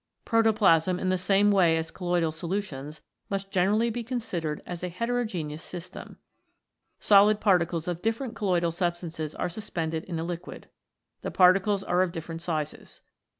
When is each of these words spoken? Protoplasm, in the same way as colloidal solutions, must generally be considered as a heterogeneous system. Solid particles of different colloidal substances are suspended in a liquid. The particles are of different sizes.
Protoplasm, 0.25 0.99
in 0.99 1.09
the 1.09 1.15
same 1.19 1.51
way 1.51 1.77
as 1.77 1.91
colloidal 1.91 2.31
solutions, 2.31 3.01
must 3.29 3.51
generally 3.51 3.91
be 3.91 4.03
considered 4.03 4.59
as 4.65 4.81
a 4.81 4.89
heterogeneous 4.89 5.61
system. 5.61 6.17
Solid 6.99 7.39
particles 7.39 7.87
of 7.87 8.01
different 8.01 8.35
colloidal 8.35 8.71
substances 8.71 9.35
are 9.35 9.47
suspended 9.47 10.03
in 10.05 10.17
a 10.17 10.23
liquid. 10.23 10.69
The 11.21 11.29
particles 11.29 11.83
are 11.83 12.01
of 12.01 12.11
different 12.13 12.41
sizes. 12.41 13.01